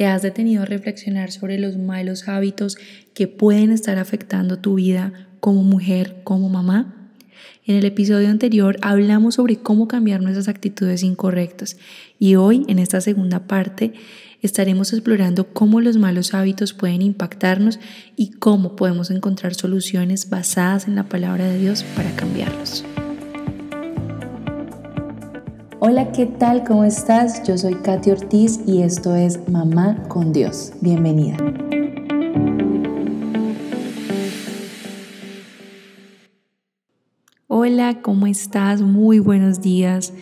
[0.00, 2.78] ¿Te has detenido a reflexionar sobre los malos hábitos
[3.12, 7.12] que pueden estar afectando tu vida como mujer, como mamá?
[7.66, 11.76] En el episodio anterior hablamos sobre cómo cambiar nuestras actitudes incorrectas
[12.18, 13.92] y hoy, en esta segunda parte,
[14.40, 17.78] estaremos explorando cómo los malos hábitos pueden impactarnos
[18.16, 22.86] y cómo podemos encontrar soluciones basadas en la palabra de Dios para cambiarlos.
[25.82, 26.62] Hola, ¿qué tal?
[26.62, 27.42] ¿Cómo estás?
[27.48, 30.74] Yo soy Katy Ortiz y esto es Mamá con Dios.
[30.82, 31.38] Bienvenida.
[37.46, 38.82] Hola, ¿cómo estás?
[38.82, 40.12] Muy buenos días.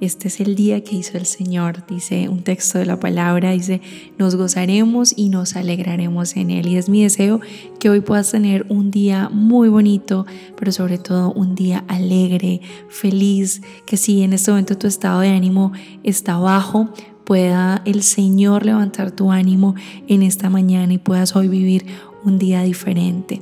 [0.00, 3.80] Este es el día que hizo el Señor, dice un texto de la palabra, dice,
[4.18, 6.66] nos gozaremos y nos alegraremos en Él.
[6.66, 7.40] Y es mi deseo
[7.78, 13.62] que hoy puedas tener un día muy bonito, pero sobre todo un día alegre, feliz,
[13.86, 16.88] que si en este momento tu estado de ánimo está bajo,
[17.24, 19.74] pueda el Señor levantar tu ánimo
[20.08, 21.86] en esta mañana y puedas hoy vivir
[22.24, 23.40] un día diferente.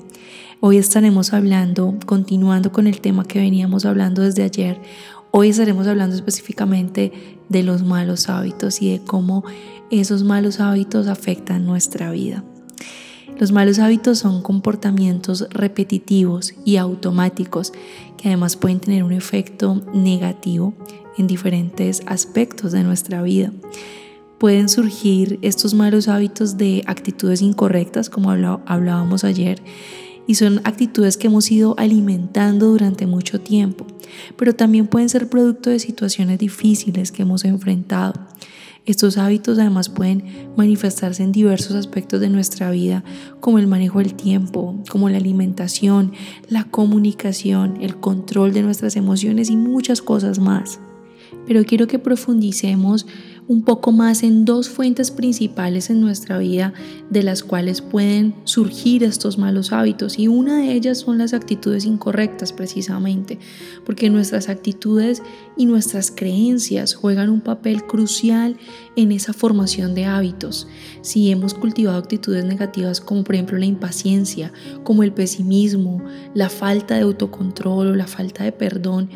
[0.62, 4.78] Hoy estaremos hablando, continuando con el tema que veníamos hablando desde ayer,
[5.32, 7.12] Hoy estaremos hablando específicamente
[7.48, 9.44] de los malos hábitos y de cómo
[9.88, 12.42] esos malos hábitos afectan nuestra vida.
[13.38, 17.72] Los malos hábitos son comportamientos repetitivos y automáticos
[18.16, 20.74] que además pueden tener un efecto negativo
[21.16, 23.52] en diferentes aspectos de nuestra vida.
[24.38, 29.62] Pueden surgir estos malos hábitos de actitudes incorrectas, como hablábamos ayer,
[30.26, 33.86] y son actitudes que hemos ido alimentando durante mucho tiempo,
[34.36, 38.14] pero también pueden ser producto de situaciones difíciles que hemos enfrentado.
[38.86, 40.24] Estos hábitos además pueden
[40.56, 43.04] manifestarse en diversos aspectos de nuestra vida,
[43.38, 46.12] como el manejo del tiempo, como la alimentación,
[46.48, 50.80] la comunicación, el control de nuestras emociones y muchas cosas más.
[51.46, 53.06] Pero quiero que profundicemos
[53.48, 56.72] un poco más en dos fuentes principales en nuestra vida
[57.10, 61.84] de las cuales pueden surgir estos malos hábitos y una de ellas son las actitudes
[61.84, 63.38] incorrectas precisamente,
[63.84, 65.22] porque nuestras actitudes
[65.56, 68.56] y nuestras creencias juegan un papel crucial
[68.96, 70.68] en esa formación de hábitos.
[71.02, 74.52] Si hemos cultivado actitudes negativas como por ejemplo la impaciencia,
[74.84, 76.02] como el pesimismo,
[76.34, 79.10] la falta de autocontrol o la falta de perdón,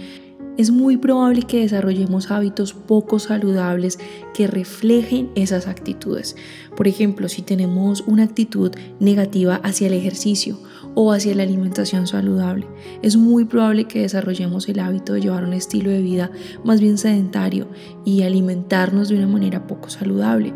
[0.57, 3.99] es muy probable que desarrollemos hábitos poco saludables
[4.35, 6.37] que reflejen esas actitudes.
[6.77, 10.59] Por ejemplo, si tenemos una actitud negativa hacia el ejercicio
[10.95, 12.67] o hacia la alimentación saludable,
[13.03, 16.31] es muy probable que desarrollemos el hábito de llevar un estilo de vida
[16.65, 17.69] más bien sedentario
[18.05, 20.53] y alimentarnos de una manera poco saludable.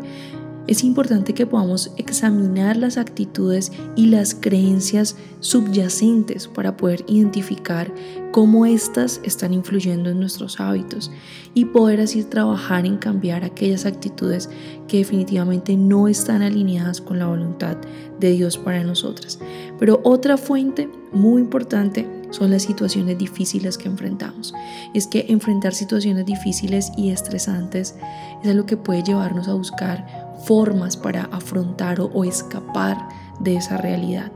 [0.69, 7.91] Es importante que podamos examinar las actitudes y las creencias subyacentes para poder identificar
[8.31, 11.11] cómo éstas están influyendo en nuestros hábitos
[11.55, 14.47] y poder así trabajar en cambiar aquellas actitudes
[14.87, 17.77] que definitivamente no están alineadas con la voluntad
[18.19, 19.39] de Dios para nosotras.
[19.79, 24.53] Pero otra fuente muy importante son las situaciones difíciles que enfrentamos.
[24.93, 27.95] Es que enfrentar situaciones difíciles y estresantes
[28.43, 32.97] es algo que puede llevarnos a buscar formas para afrontar o, escapar
[33.39, 34.31] de esa realidad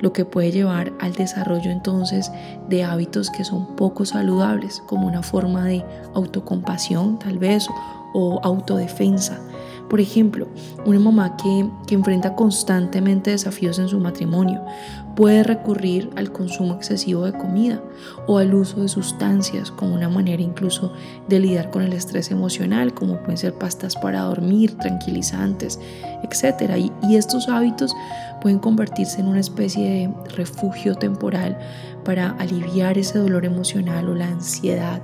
[0.00, 2.32] lo que puede llevar al desarrollo entonces
[2.68, 5.84] de hábitos que son poco saludables, como una forma de
[6.14, 7.68] autocompasión tal vez
[8.14, 9.38] o autodefensa.
[9.90, 10.46] Por ejemplo,
[10.86, 14.64] una mamá que, que, enfrenta constantemente desafíos en su matrimonio
[15.16, 17.82] puede recurrir al consumo excesivo de comida
[18.28, 20.92] o al uso de sustancias como una manera incluso
[21.28, 25.80] de lidiar con el estrés emocional, como pueden ser pastas para dormir, tranquilizantes,
[26.22, 26.76] etc.
[26.78, 27.92] Y, y estos hábitos
[28.40, 31.58] pueden convertirse en una especie de refugio temporal
[32.04, 35.02] para aliviar ese dolor emocional o la ansiedad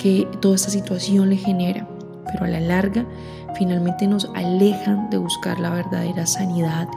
[0.00, 1.86] que toda esta situación le genera
[2.30, 3.04] pero a la larga
[3.56, 6.88] finalmente nos alejan de buscar la verdadera sanidad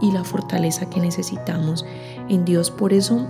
[0.00, 1.84] y la fortaleza que necesitamos
[2.28, 2.70] en Dios.
[2.70, 3.26] Por eso,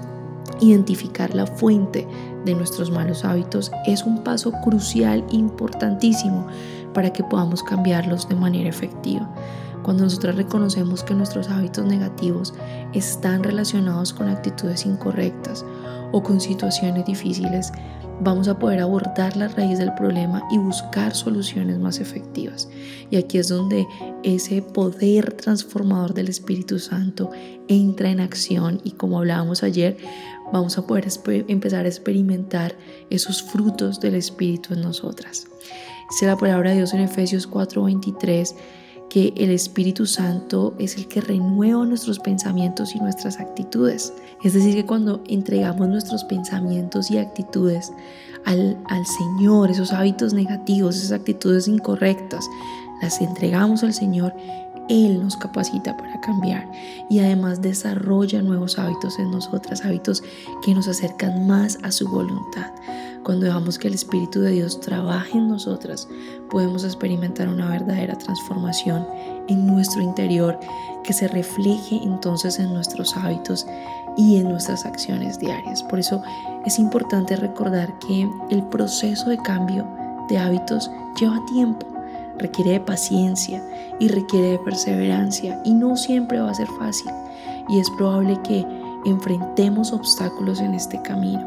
[0.60, 2.06] identificar la fuente
[2.44, 6.46] de nuestros malos hábitos es un paso crucial, importantísimo,
[6.94, 9.28] para que podamos cambiarlos de manera efectiva.
[9.82, 12.54] Cuando nosotros reconocemos que nuestros hábitos negativos
[12.92, 15.64] están relacionados con actitudes incorrectas
[16.12, 17.72] o con situaciones difíciles,
[18.20, 22.68] vamos a poder abordar la raíz del problema y buscar soluciones más efectivas.
[23.10, 23.86] Y aquí es donde
[24.22, 27.30] ese poder transformador del Espíritu Santo
[27.68, 29.96] entra en acción y como hablábamos ayer,
[30.52, 31.06] vamos a poder
[31.48, 32.74] empezar a experimentar
[33.10, 35.46] esos frutos del Espíritu en nosotras.
[36.10, 38.54] Dice la palabra de Dios en Efesios 4:23
[39.08, 44.12] que el Espíritu Santo es el que renueva nuestros pensamientos y nuestras actitudes.
[44.44, 47.92] Es decir, que cuando entregamos nuestros pensamientos y actitudes
[48.44, 52.44] al, al Señor, esos hábitos negativos, esas actitudes incorrectas,
[53.00, 54.34] las entregamos al Señor,
[54.88, 56.70] Él nos capacita para cambiar
[57.08, 60.22] y además desarrolla nuevos hábitos en nosotras, hábitos
[60.62, 62.72] que nos acercan más a su voluntad.
[63.28, 66.08] Cuando dejamos que el Espíritu de Dios trabaje en nosotras,
[66.48, 69.06] podemos experimentar una verdadera transformación
[69.48, 70.58] en nuestro interior
[71.04, 73.66] que se refleje entonces en nuestros hábitos
[74.16, 75.82] y en nuestras acciones diarias.
[75.82, 76.22] Por eso
[76.64, 79.86] es importante recordar que el proceso de cambio
[80.30, 80.90] de hábitos
[81.20, 81.86] lleva tiempo,
[82.38, 83.62] requiere de paciencia
[84.00, 87.12] y requiere de perseverancia y no siempre va a ser fácil
[87.68, 88.64] y es probable que
[89.04, 91.46] enfrentemos obstáculos en este camino,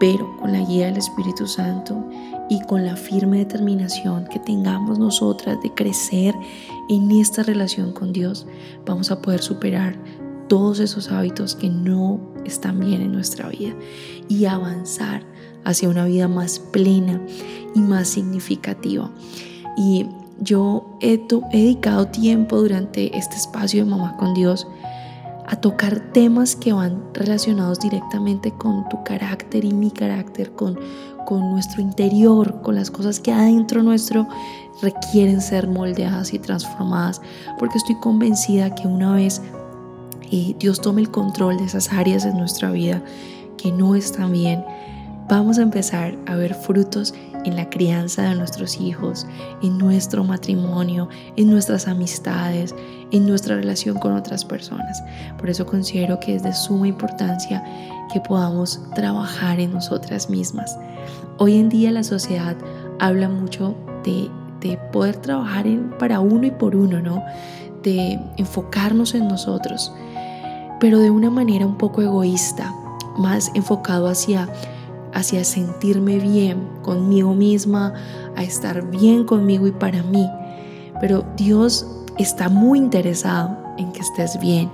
[0.00, 2.02] pero con la guía del Espíritu Santo
[2.48, 6.34] y con la firme determinación que tengamos nosotras de crecer
[6.88, 8.46] en esta relación con Dios,
[8.86, 9.96] vamos a poder superar
[10.48, 13.74] todos esos hábitos que no están bien en nuestra vida
[14.28, 15.22] y avanzar
[15.64, 17.20] hacia una vida más plena
[17.74, 19.10] y más significativa.
[19.76, 20.06] Y
[20.40, 21.18] yo he,
[21.52, 24.66] dedicado tiempo durante este espacio de Mamá con Dios
[25.50, 30.78] a tocar temas que van relacionados directamente con tu carácter y mi carácter, con,
[31.26, 34.28] con nuestro interior, con las cosas que adentro nuestro
[34.80, 37.20] requieren ser moldeadas y transformadas,
[37.58, 39.42] porque estoy convencida que una vez
[40.30, 43.02] eh, Dios tome el control de esas áreas de nuestra vida
[43.58, 44.64] que no están bien,
[45.28, 47.12] vamos a empezar a ver frutos
[47.44, 49.26] en la crianza de nuestros hijos,
[49.62, 52.74] en nuestro matrimonio, en nuestras amistades,
[53.10, 55.02] en nuestra relación con otras personas.
[55.38, 57.64] Por eso considero que es de suma importancia
[58.12, 60.78] que podamos trabajar en nosotras mismas.
[61.38, 62.56] Hoy en día la sociedad
[62.98, 64.30] habla mucho de,
[64.92, 65.66] poder trabajar
[65.98, 67.24] para uno y por uno, ¿no?
[67.82, 69.90] De enfocarnos en nosotros,
[70.80, 72.74] pero de una manera un poco egoísta,
[73.16, 74.50] más enfocado hacia
[75.14, 77.94] hacia sentirme bien conmigo misma,
[78.36, 80.28] a estar bien conmigo y para mí.
[81.00, 81.86] Pero Dios
[82.18, 84.70] está muy interesado en que estés bien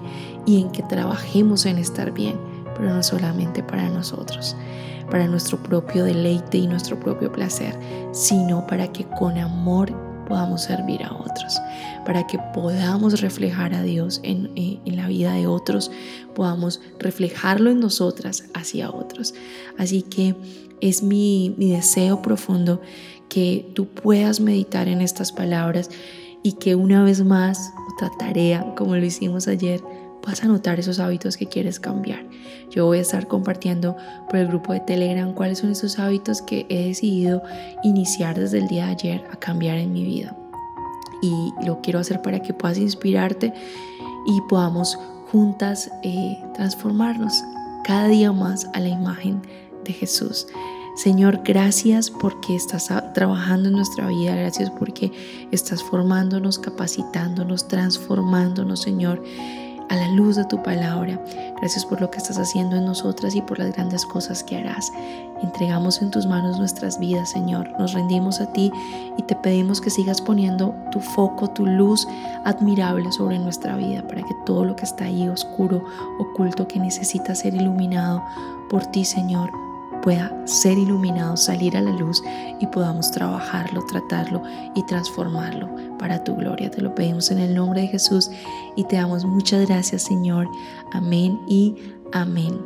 [0.47, 2.39] y en que trabajemos en estar bien,
[2.77, 4.57] pero no solamente para nosotros,
[5.11, 7.79] para nuestro propio deleite y nuestro propio placer,
[8.13, 11.61] sino para que con amor podamos servir a otros,
[12.05, 15.91] para que podamos reflejar a Dios en, eh, en, la vida de otros,
[16.35, 19.35] podamos reflejarlo en nosotras hacia otros.
[19.79, 20.35] Así que
[20.81, 22.81] es mi, mi deseo profundo
[23.29, 25.91] que tú puedas meditar en estas palabras
[26.43, 29.83] y que una vez más, otra tarea, como lo hicimos ayer,
[30.27, 32.25] vas a notar esos hábitos que quieres cambiar.
[32.71, 33.97] Yo voy a estar compartiendo
[34.29, 37.43] por el grupo de Telegram cuáles son esos hábitos que he decidido
[37.85, 40.37] iniciar desde el día de ayer a cambiar en mi vida.
[41.23, 43.53] Y lo quiero hacer para que puedas inspirarte
[44.27, 44.99] y podamos
[45.31, 47.43] juntas eh, transformarnos
[47.85, 49.41] cada día más a la imagen
[49.85, 50.49] de Jesús.
[50.97, 55.13] Señor, gracias porque estás trabajando en nuestra vida, gracias porque
[55.53, 59.23] estás formándonos, capacitándonos, transformándonos, Señor
[59.89, 61.19] a la luz de tu palabra.
[61.59, 64.93] Gracias por lo que estás haciendo en nosotras y por las grandes cosas que harás.
[65.43, 67.71] Entregamos en tus manos nuestras vidas, Señor.
[67.79, 68.73] Nos rendimos a ti
[69.17, 72.07] y te pedimos que sigas poniendo tu foco, tu luz
[72.45, 75.85] admirable sobre nuestra vida para que todo lo que está ahí oscuro,
[76.19, 78.23] oculto, que necesita ser iluminado
[78.69, 79.51] por ti, Señor,
[80.07, 82.23] pueda ser iluminado, salir a la luz
[82.61, 84.41] y podamos trabajarlo, tratarlo
[84.77, 85.69] y transformarlo
[85.99, 86.71] para tu gloria.
[86.71, 88.31] Te lo pedimos en el nombre de Jesús
[88.77, 90.49] y te damos muchas gracias, Señor.
[90.93, 91.75] Amén y
[92.13, 92.57] amén.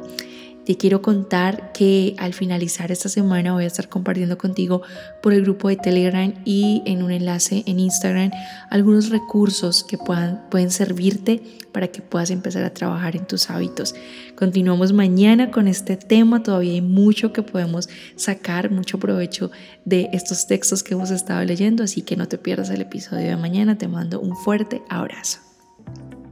[0.65, 4.83] Te quiero contar que al finalizar esta semana voy a estar compartiendo contigo
[5.23, 8.31] por el grupo de Telegram y en un enlace en Instagram
[8.69, 13.95] algunos recursos que puedan, pueden servirte para que puedas empezar a trabajar en tus hábitos.
[14.37, 19.51] Continuamos mañana con este tema, todavía hay mucho que podemos sacar, mucho provecho
[19.87, 23.37] de estos textos que hemos estado leyendo, así que no te pierdas el episodio de
[23.37, 25.39] mañana, te mando un fuerte abrazo.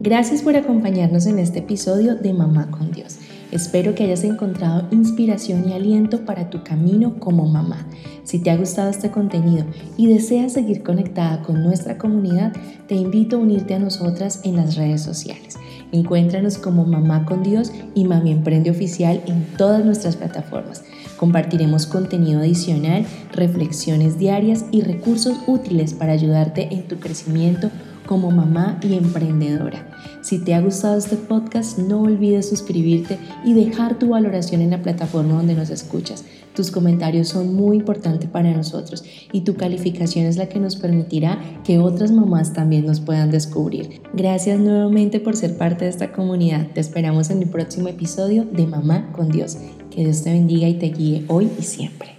[0.01, 3.17] Gracias por acompañarnos en este episodio de Mamá con Dios.
[3.51, 7.87] Espero que hayas encontrado inspiración y aliento para tu camino como mamá.
[8.23, 9.65] Si te ha gustado este contenido
[9.97, 12.53] y deseas seguir conectada con nuestra comunidad,
[12.87, 15.57] te invito a unirte a nosotras en las redes sociales.
[15.93, 20.85] Encuéntranos como Mamá con Dios y Mami Emprende Oficial en todas nuestras plataformas.
[21.17, 27.71] Compartiremos contenido adicional, reflexiones diarias y recursos útiles para ayudarte en tu crecimiento
[28.09, 29.87] como mamá y emprendedora.
[30.23, 34.83] Si te ha gustado este podcast, no olvides suscribirte y dejar tu valoración en la
[34.83, 36.25] plataforma donde nos escuchas.
[36.55, 41.39] Tus comentarios son muy importantes para nosotros y tu calificación es la que nos permitirá
[41.65, 44.01] que otras mamás también nos puedan descubrir.
[44.15, 46.67] Gracias nuevamente por ser parte de esta comunidad.
[46.75, 49.59] Te esperamos en el próximo episodio de Mamá con Dios.
[49.91, 52.18] Que Dios te bendiga y te guíe hoy y siempre.